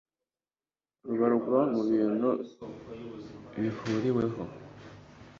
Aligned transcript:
rubarwa 1.07 1.59
mu 1.73 1.81
bintu 1.89 2.29
bihuriweho 3.59 4.41